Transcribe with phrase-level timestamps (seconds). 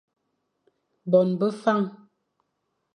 [1.11, 1.81] Bon be Fañ.